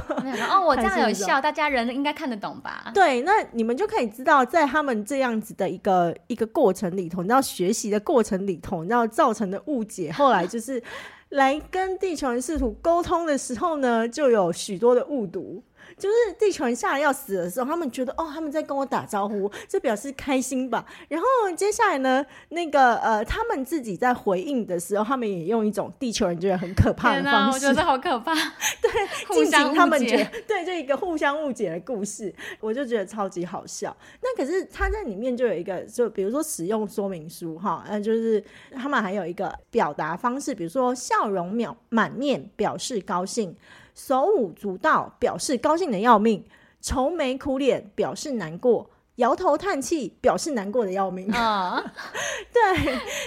[0.50, 2.90] 哦， 我这样有笑，大家人应该看得懂吧？
[2.94, 10.82] 对，那你们就可以知道，在他们这样子的一个一个过程里头，你知道学习的过程里头，你知道造成的误解，后来就是
[11.28, 15.62] 来跟地球人试图沟通的时候呢，就有许多的误读。
[15.96, 20.84] 就是地球人吓得要死的时候，他们觉得哦，他们在跟我打招呼，这表示开心吧。
[21.08, 21.26] 然后
[21.56, 28.34] 接下来呢，那个呃，他们自己在回应的时候，他们也用一种地球人觉得很可怕的方式，我觉得好可怕。
[28.34, 28.90] 对，
[29.28, 33.96] 互相他们觉得对，这一个互相误解的故事，我就觉得超级好笑。
[34.22, 43.56] 那可是他在里面就有一个，就比如说使用说明书哈，呃，就是他们还有一个表达方式，比如说笑容秒满面表示高兴。
[43.94, 46.44] 手舞足蹈表示高兴的要命，
[46.80, 48.90] 愁眉苦脸表示难过。
[49.16, 51.80] 摇头叹气表示难过的要命啊，
[52.52, 52.62] 对，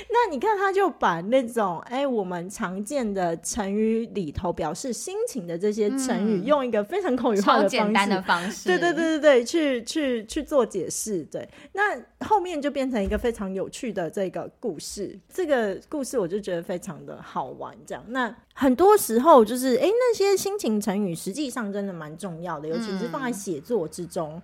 [0.09, 11.23] 那你看他就把那种哎、欸，我们常见的成语里头表示心情的这些成语，用一个非常口语化的方式，简单的方式，对对对对对，去去去做解释。
[11.31, 15.17] 对，那后面就变成一个非常有趣的这个故事。
[15.33, 17.73] 这个故事我就觉得非常的好玩。
[17.85, 24.35] 这样，那很多时候就是哎、欸，那些心情成语实际上真的蛮重要的，尤其是放在写作之中。
[24.35, 24.41] 嗯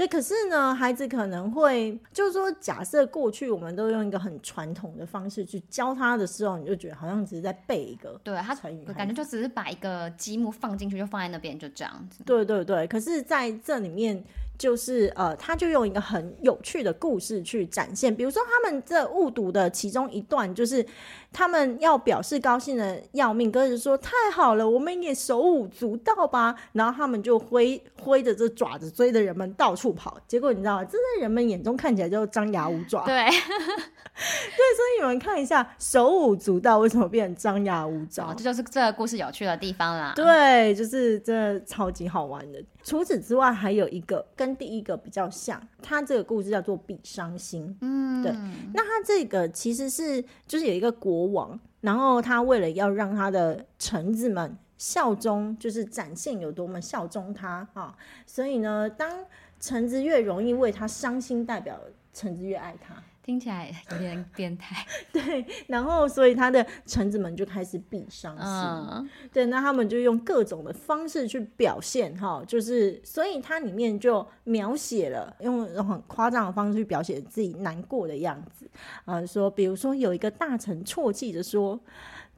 [0.00, 12.22] 对，可是呢，孩子可能会就是说，假设过去我们都用一个很传统的方式去教他的时候，你就觉得好像只是在背一个，对他成语，感觉就只是把一个积木放进去，就放在那边，就这样子。
[12.24, 14.24] 对对对，可是在这里面。
[14.60, 20.84] 就是呃，他就用一个很有趣的故事去展现，比如说他们这误读的其中一段，就是
[21.32, 33.04] 他们要表示高兴的要命，哥就说太好了，我们也手舞足蹈吧，然后他们就挥挥着这爪子追着人们到处跑，结果你知道，这在人们眼中看起来就张牙舞爪。
[33.04, 38.30] 对， 对，所以你们看一下，手舞足蹈为什么变成张牙舞爪？
[38.30, 40.12] 哦，这就是这个故事有趣的地方啦。
[40.16, 42.62] 对，就是这超级好玩的。
[42.82, 47.68] 除此之外，还有一个跟第一个比较像，他这个故事叫做《比伤心》。
[47.82, 48.32] 嗯，对。
[48.72, 57.94] 那他这个其实是就是有一个国国王，然后他为了要让他的臣子们效忠，就是展现有多么效忠他啊，
[58.26, 59.10] 所以呢，当
[59.58, 61.78] 臣子越容易为他伤心，代表
[62.14, 62.94] 臣子越爱他。
[63.22, 78.68] 听起来有点变态， 对，然后所以他的臣子们就开始比伤心，嗯、对，那他们就用各种的方式去表现，哈，就是所以它里面就描写了用很夸张的方式去表现自己难过的样子，
[79.04, 81.78] 啊，说比如说有一个大臣啜泣着说，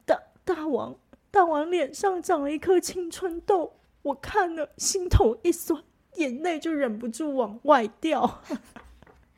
[0.05, 0.95] 大大王，
[1.31, 5.81] 大王脸上长了一颗青春痘，我看了心头一酸，
[6.15, 8.41] 眼泪就忍不住往外掉。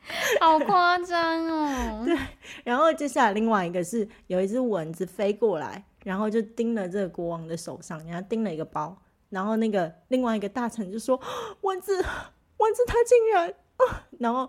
[0.40, 2.02] 好夸张哦！
[2.06, 2.16] 对，
[2.64, 8.96] 然后接下来另外一个是有一只蚊子飞过来，然后就叮了这个国王的手上，然后叮了一个包，
[9.30, 11.20] 然后那个另外一个大臣就说
[11.62, 14.48] ：“蚊子，蚊子，他竟然啊， 然后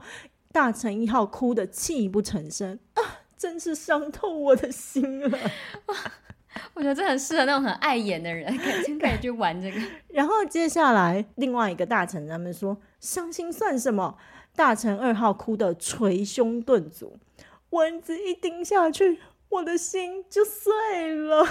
[0.52, 3.02] 大臣一号哭得泣不成声啊，
[3.38, 5.38] 真是伤透我的心了。
[6.74, 9.80] 我觉得这很适合那种很爱演的人，可以可以去玩这个。
[10.10, 14.17] 然后接下来另外一个大臣他们说，伤心算什么？
[14.58, 17.20] 大臣二号哭得捶胸顿足，
[17.70, 21.46] 蚊子一叮下去，我的心就碎了。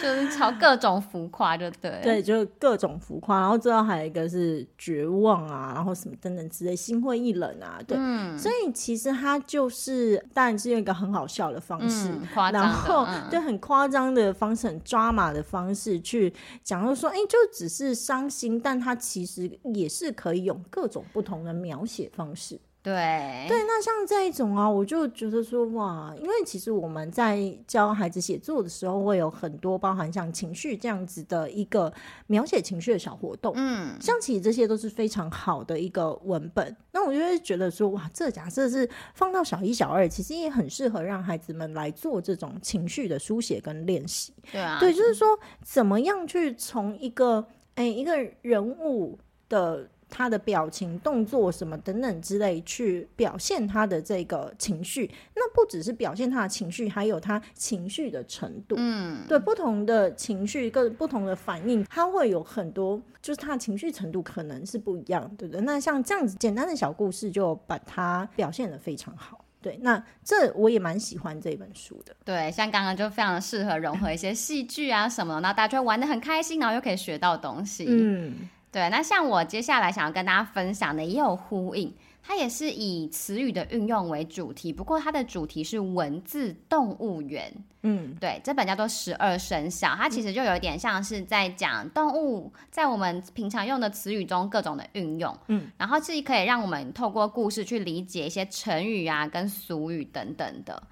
[0.00, 3.40] 就是朝各种浮夸，就对，对，就是各种浮夸。
[3.40, 7.96] 然后最后还有一个是绝望啊，然后什么等等之类，心灰意冷啊，对。
[7.98, 22.60] 嗯、所以其实他就是，当然是用一个很好笑的方式，嗯、夸张的然后、嗯、对很夸张的方式，很抓马的方式去讲，就说，哎，就只是伤心，但他其实也是可以用各种不同的描写方式。
[22.82, 31.92] 对对，那像这一种啊，我就觉得说哇，因为其实我们在教孩子写作的时候，会有很多包含像情绪这样子的一个
[32.26, 36.76] 描写情绪的小活动，嗯，像其实这些都是非常好的一个文本。
[36.90, 44.32] 那我就会觉得说哇，这假设是放到小一、小二，其实也很适合让孩子们来做这种情绪的书写跟练习。
[44.50, 49.16] 对啊，对，就是说怎么样去从一个哎一个人物
[49.48, 49.88] 的。
[50.14, 55.10] 他的表情、动作什么等等之类，去表现他的这个情绪。
[55.34, 58.74] 那不只是表现他的情绪，还有他情绪的程度。
[58.78, 65.62] 嗯，对，不同的情绪跟不同的反应，他会有很多，就是他的情绪程度可能是不一样，对不对？
[65.62, 69.42] 那像这样子简单的小故事，就把它表现的非常好。
[69.62, 72.14] 对，那这我也蛮喜欢这本书的。
[72.24, 77.86] 对，像刚刚就非常的适合融合一些戏剧啊什么，然后大家玩的很开心，然后又可以学到东西。
[77.88, 78.34] 嗯。
[78.72, 87.52] 对，那像我接下来想要跟大家分享的也有呼应，它也是以词语的运用为主题，不过它的主题是文字动物园。
[87.82, 95.36] 嗯，对，这本叫做《十二生肖》，它其实就有点像是在讲动物在我们平常用的词语中各种的运用。
[95.48, 100.82] 嗯，然后是可以让我们透过故事去理解一些成语啊、跟俗语等等的，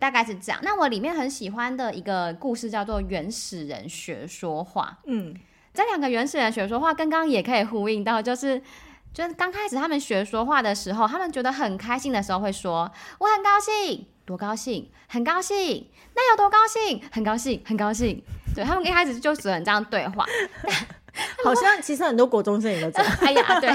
[0.00, 0.60] 大概是这样。
[0.64, 4.98] 那我里面很喜欢的一个故事叫做《原始人学说话》。
[5.06, 5.32] 嗯。
[5.72, 8.60] 这两个原始人学说话，跟刚刚也可以呼应到，就是，
[9.14, 17.00] 就是刚开始他们学说话的时候，他们觉得很开心的时候会说：“我很高兴，多高兴，很高兴，那有多高兴？
[17.12, 20.26] 很高兴，很高兴。”对，他们一开始就只能这样对话，
[21.44, 23.12] 好像其实很多国中生也都这样。
[23.22, 23.70] 哎呀，对，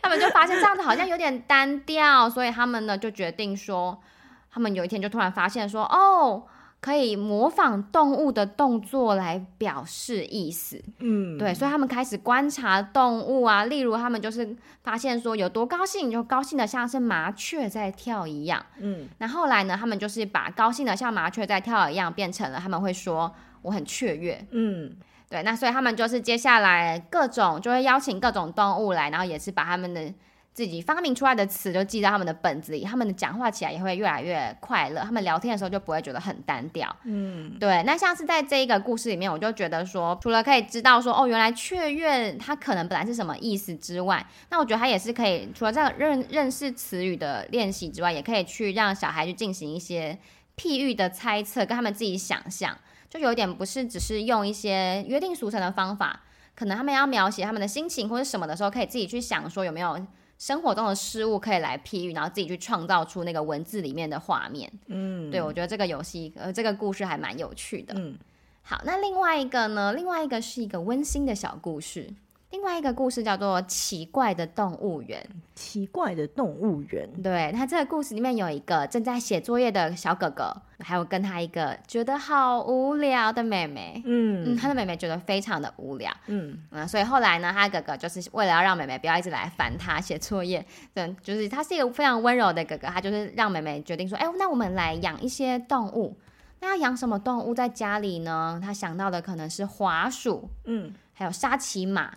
[0.00, 4.00] 他们就发现这样子好像有点单调，所以他们呢就决定说，
[4.48, 6.44] 他们有一天就突然发现说：“哦。”
[6.82, 24.96] 可以模仿动物的动作来表示意思，嗯，对，所以他们开始观察动物啊，例如他们就是发现说有多高兴，就高兴的像是麻雀在跳一样，嗯，那后来呢，他们就是把高兴的像麻雀在跳一样变成了他们会说我很雀跃，嗯，
[25.30, 30.12] 对，那所以他们就是接下来各种就会邀请各种动物来，然后也是把他们的。
[30.54, 36.94] 自己发明出来的词就记在他们的本子里，他们的讲话起来也会越来越快乐，他们聊天的时候就不会觉得很单调。
[37.04, 37.82] 嗯，对。
[37.84, 50.18] 那像是在这一个故事里面，我就觉得说，除了可以知道说哦，原来雀跃它可能本来是什么意思之外，那我觉得它也是可以除了这样认认识词语的练习之外，也可以去让小孩去进行一些
[50.58, 52.76] 譬喻的猜测，跟他们自己想象，
[53.08, 59.98] 就有点不是只是用一些约定俗成的方法，可能他们要描写他们的心情或者什么的时候，可以自己去想说有没有。
[60.42, 64.68] 生活中的事物可以来譬喻，然后自己去创造出那个文字里面的画面。
[64.88, 67.94] 嗯，对，我觉得这个游戏呃，这个故事还蛮有趣的。
[67.96, 68.18] 嗯，
[68.62, 69.92] 好，那另外一个呢？
[69.92, 72.10] 另外一个是一个温馨的小故事。
[72.52, 75.26] 另外一个故事叫做《奇怪的动物园》。
[75.54, 84.02] 奇怪的动物园，对，他这个故事里面有一个正在写作业的小哥哥，还有跟他一个觉得好无聊的妹妹。
[84.04, 86.12] 嗯嗯，他的妹妹觉得非常的无聊。
[86.26, 96.18] 嗯嗯，所以后来呢，他哥哥就是为了要让妹妹不要一直来烦他写作业，对，就是他是一个非常温柔的哥哥，他就是让妹妹决定说，哎，那我们来养一些动物。
[96.60, 98.60] 那要养什么动物在家里呢？
[98.62, 102.12] 他想到的可能是滑鼠，嗯，还有沙琪玛。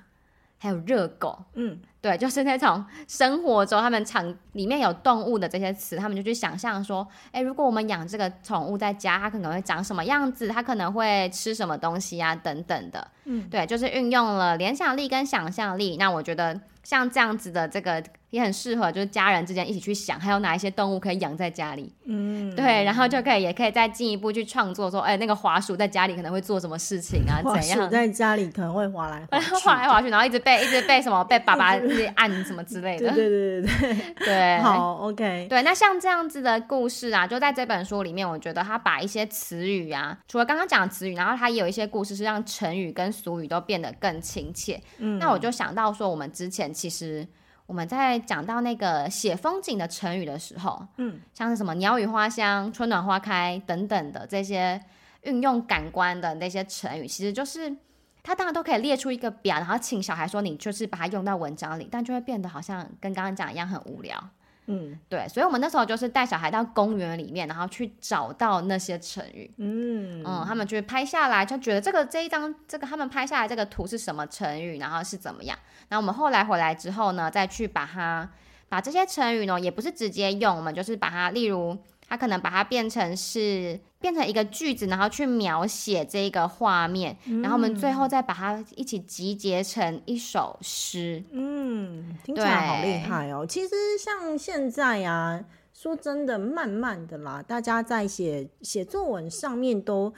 [0.65, 10.47] 还有热狗，嗯，对，就是那种生活中他们常里面有动物的这些词，他们就去想象说，哎，如果我们养这个宠物在家，它可能会长什么样子？
[10.47, 12.35] 它可能会吃什么东西啊？
[12.35, 15.97] 等等的，嗯，对，就是运用了联想力跟想象力。
[15.97, 18.01] 那我觉得像这样子的这个。
[18.31, 27.39] 也很适合，就是家人之间一起去想，还有哪一些动物可以养在家里，嗯，对，然后就可以也可以再进一步去创作，说，哎、欸，那个滑鼠在家里可能会做什么事情啊？
[27.55, 27.79] 怎样？
[27.79, 33.09] 滑鼠在家里可能会滑来滑去，滑来滑去，然后一直被一直被什么被爸爸一直按什么之类的。
[33.15, 35.47] 对对对对对，对，好，OK。
[35.49, 44.81] 对，那像这样子的故事啊，就在这本书里面，我觉得他把一些词语啊，除了刚刚讲的词语，然后他也有一些故事是让成语跟俗语都变得更亲切。
[44.97, 47.27] 嗯，那我就想到说，我们之前其实。
[47.67, 54.79] 我们在讲到那个写风景的成语的时候，嗯，像是什么鸟语花香、春暖花开等等的这些
[55.23, 57.75] 运用感官的那些成语，其实就是
[58.21, 64.29] 它当然都可以列出一个表，然后请小孩说你就是把它用到文章里，但就会变得好像跟刚刚讲一样很无聊。
[64.67, 69.49] 嗯，对，所以我们那时候就是带小孩到公园里面，然后去找到那些成语。
[69.57, 75.57] 嗯嗯，他们就拍下来，就觉得这个这一张这个他们拍下来这个图是什么成语，然后是怎么样。
[75.89, 78.29] 然后我们后来回来之后呢，再去把它
[78.69, 81.77] 把这些成语呢，也不是直接用，我们就是把它，例如。
[82.07, 91.23] 他可能把它变成是变成一个句子，然后去描写这个画面，嗯，然后我们最后再把它一起集结成一首诗。
[91.31, 93.45] 嗯，听起来好厉害哦！
[93.47, 95.43] 其实像现在啊，
[95.73, 100.13] 说真的，慢慢的啦，大家在写写作文上面都。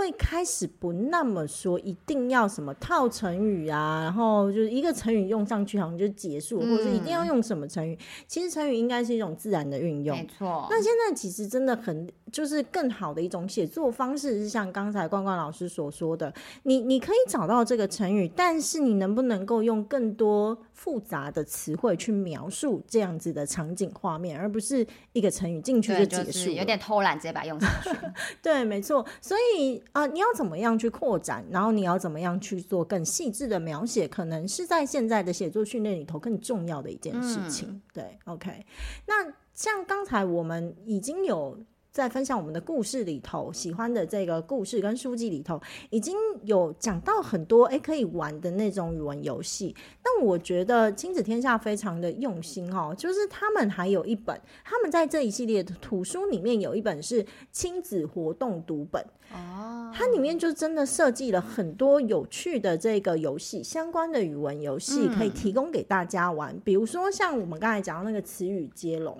[0.00, 7.98] 会开始不那么说一定要什么套成语啊，然后就是一个成语用上去好像就结束，嗯、或者是一定要用什么成语。
[8.26, 10.16] 其实成语应该是一种自然的运用。
[10.16, 10.66] 没错。
[10.70, 27.90] 那现在其实真的很就是更好的一种写作方式，是像刚才冠冠老师所说的，你你可以找到这个成语，但是你能不能够用更多复杂的词汇去描述这样子的场景画面，而不是一个成语进去就结束，就是有点偷懒直接把它用上去。
[28.40, 29.04] 对，没错。
[29.20, 29.80] 所以。
[29.92, 31.44] 啊、呃，你要怎么样去扩展？
[31.50, 34.06] 然后你要怎么样去做更细致的描写？
[34.08, 37.68] 可能是在现在的写作训练里头更重要的一件事情。
[37.68, 38.64] 嗯、对，OK。
[39.06, 41.58] 那像刚才我们已经有。
[41.92, 45.60] 在分享我们的故事里头，喜欢的这个故事跟书籍里头，
[45.90, 49.74] 已经有讲到很多诶可以玩的那种语文游戏。
[50.02, 66.56] 但我觉得亲子天下非常的用心哦，就是他们还有一本，他们在这一系列的图书里面有一本是亲子活动读本哦，它里面就真的设计了很多有趣的这个游戏，相关的语文游戏可以提供给大家玩。
[66.64, 69.18] 比如说像我们刚才讲到那个词语接龙。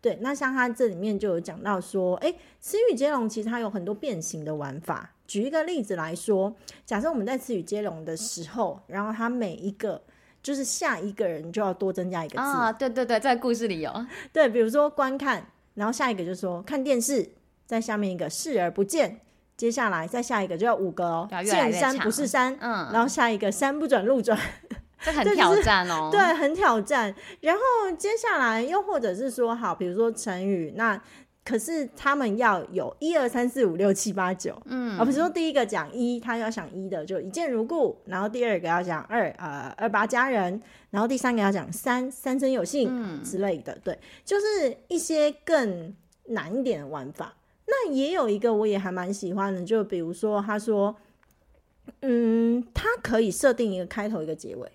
[0.00, 5.10] 对，那像他这里面就有讲到说，哎，词语接龙其实它有很多变形的玩法。
[5.26, 6.54] 举一个例子来说，
[6.86, 10.02] 假设我们在词语接龙的时候，然后它每一个
[10.42, 13.92] 就是下一个人就要多增加一个字啊，对对对，在故事里有，
[14.32, 17.30] 对，比如说观看，然后下一个就是说看电视，
[17.66, 19.20] 在下面一个视而不见，
[19.56, 24.36] 接下来再下一个就要五个哦，见山不是山，嗯，然后下一个山不转路转。
[25.02, 27.14] 这很挑战哦，对，很挑战。
[27.40, 27.60] 然后
[27.96, 31.00] 接下来又或者是说，好，比如说成语，那
[31.42, 45.94] 可是他们要有一二三四五六七八九，嗯，而不是说第一个讲一，他要想一的就一见如故，然后第二个要讲二，呃，二八佳人，然后第三个要讲三，三生有幸，嗯，之类的，对，就是一些更
[46.26, 47.34] 难一点的玩法。
[47.66, 50.94] 那也有一个我也还蛮喜欢的，就比如说他说，
[52.02, 54.70] 嗯，他可以设定一个开头一个结尾。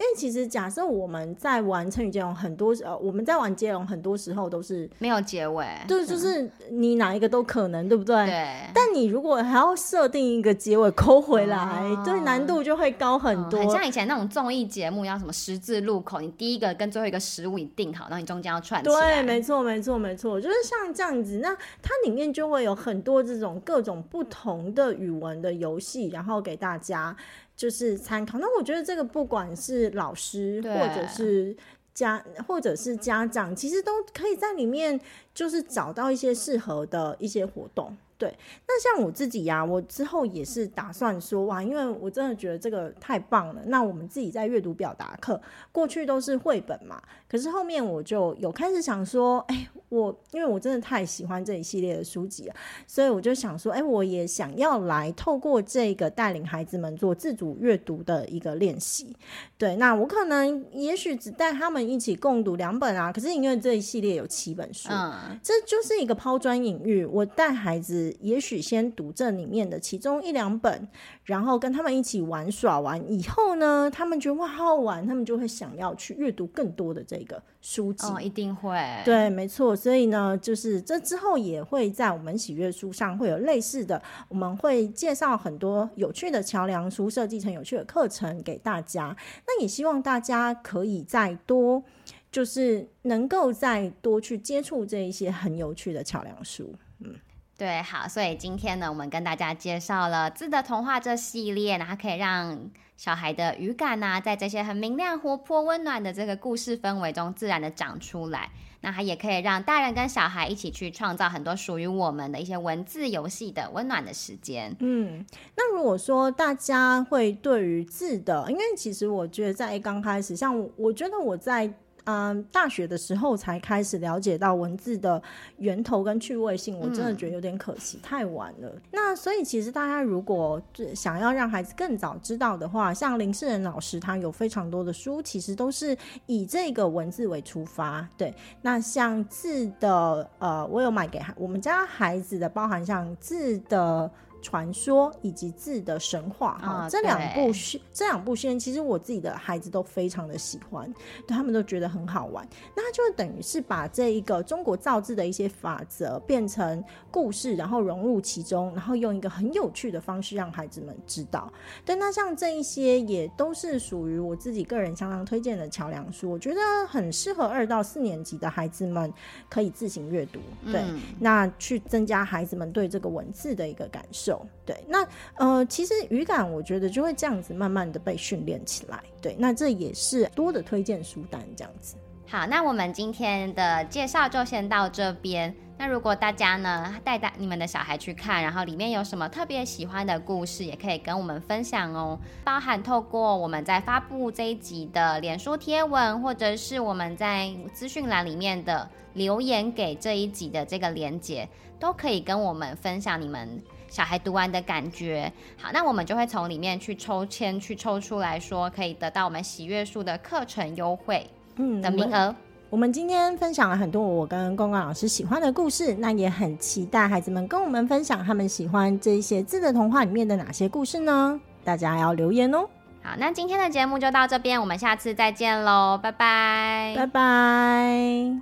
[0.00, 8.16] 因为其实假设我们在玩成语接龙，很多呃，我们在玩接龙，很多时候都是没有结尾，对，就是你哪一个都可能，对不对？
[8.24, 8.46] 对。
[8.72, 13.60] 但你如果还要设定一个结尾抠回来，哦，对，难度就会高很多。
[13.60, 19.16] 嗯，很像以前那种综艺节目，要什么十字路口，你第一个跟最后一个食物你定好，然后你中间要串起来。
[19.16, 21.40] 对，没错，没错，没错，就是像这样子。
[21.42, 27.14] 那它里面就会有很多这种各种不同的语文的游戏，然后给大家。
[27.60, 31.54] 就是参考，那我觉得这个不管是老师或者是
[31.92, 34.98] 家或者是家长，其实都可以在里面
[35.34, 37.94] 就是找到一些适合的一些活动。
[38.16, 38.34] 对，
[38.66, 43.60] 那像我自己呀、啊，我之后也是打算说哇，因为我真的觉得这个太棒了。
[43.66, 45.38] 那我们自己在阅读表达课，
[45.70, 52.54] 过去都是绘本嘛，可是后面我就有开始想说，哎，我因为我真的太喜欢这一系列的书籍了，
[52.86, 59.14] 所以我就想说，哎，我也想要来透过这个带领孩子们做自主阅读的一个练习。
[59.56, 68.00] 对，那我可能也许只带他们一起共读两本啊，可是因为这一系列有七本书，嗯，这就是一个抛砖引玉，我带孩子。
[68.20, 70.88] 也许先读这里面的其中一两本，
[71.24, 78.06] 然后跟他们一起玩耍完以后呢，他们觉得哇好好玩，他们就会想要去阅读更多的这个书籍。
[78.06, 78.78] 哦，一定会。
[79.04, 79.74] 对，没错。
[79.74, 89.16] 所以呢，就是这之后也会在我们喜悦书上会有类似的，我们会介绍很多有趣的桥梁书，设计成有趣的课程给大家。
[89.46, 91.82] 那也希望大家可以再多，
[92.30, 96.74] 就是能够再多去接触这一些很有趣的桥梁书。
[97.00, 97.14] 嗯。
[97.58, 102.58] 对，好，所以今天呢，我们跟大家介绍了《字的童话》这系列，然后可以让
[103.00, 108.50] 小孩的语感呐，在这些很明亮、活泼、温暖的这个故事氛围中，自然的长出来。
[108.82, 114.76] 那它也可以让大人跟小孩一起去创造很多属于我们的一些文字游戏的温暖的时间。
[114.80, 115.24] 嗯，
[115.56, 121.72] 那如果说大家会对于字的，因为其实我觉得在刚开始，像，我觉得我在。
[122.10, 125.22] 嗯，大学的时候才开始了解到文字的
[125.58, 128.72] 源头跟趣味性，我真的觉得有点可惜，嗯、太晚了。
[128.90, 130.60] 那所以其实大家如果
[130.92, 135.96] 想要让孩子更早知道的话，像林世仁老师他有非常多的书，其实都是
[136.26, 138.08] 以这个文字为出发。
[138.16, 144.10] 对，那像字的，呃，我有买给我们家孩子的，包含像字的。
[144.42, 150.92] 传说以及字的神话哈，这两部书，这两部书，其实我自己的孩子都非常的喜欢，
[151.26, 152.46] 对他们都觉得很好玩。
[152.74, 161.52] 那他就等于是把这一个中国造字的一些法则变成故事，然后融入其中，然后用一个很有趣的方式让孩子们知道。
[161.84, 169.12] 对，那像这一些也都是属于我自己个人相当推荐的桥梁书，我觉得很适合二到四年级的孩子们
[169.48, 170.40] 可以自行阅读。
[170.66, 174.29] 对，嗯、那去增加孩子们对这个文字的一个感受。
[174.66, 175.06] 对，那
[175.36, 179.02] 呃，其实语感我觉得就会这样子慢慢的被训练起来。
[179.22, 181.96] 对，那这也是多的推荐书单这样子。
[182.28, 185.52] 好，那我们今天的介绍就先到这边。
[185.76, 192.16] 那如果大家呢带带你们的小孩去看，然后里面有什么特别喜欢的故事，也可以跟我们分享哦。
[192.44, 201.48] 包含透过我们在发布这一集的脸书贴文，或者是我们在资讯栏里面的留言给这一集的这个连接，
[201.80, 203.60] 都可以跟我们分享你们。
[203.90, 205.30] 小孩读完的感觉，
[205.60, 212.28] 好，那我们就会从里面去抽签，去抽出来说可以得到我们喜悦树的课程优惠，嗯的名额。
[212.28, 212.36] 嗯，
[212.70, 221.40] 我们今天分享了很多我跟公公老师喜欢的故事，那也很期待孩子们跟我们分享他们喜欢这些字的童话里面的哪些故事呢？
[221.64, 222.68] 大家要留言哦。
[223.02, 228.40] 好，那今天的节目就到这边，我们下次再见喽，拜拜，拜拜。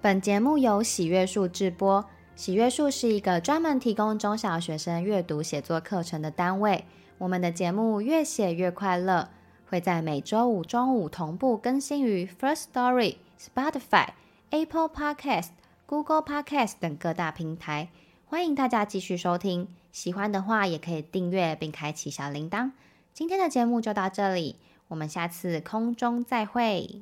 [0.00, 2.04] 本节目由喜悦树制播。
[2.36, 6.84] 喜悦树是一个专门提供中小学生阅读写作课程的单位。
[7.18, 9.28] 我们的节目越写越快乐，
[9.68, 14.08] 会在每周五中午同步更新于 First Story、Spotify、
[14.50, 15.50] Apple Podcast、
[15.86, 17.88] Google Podcast 等各大平台。
[18.26, 22.72] 欢迎大家继续收听，喜欢的话也可以订阅并开启小铃铛。
[23.12, 24.56] 今天的节目就到这里，
[24.88, 27.00] 我们下次空中再会。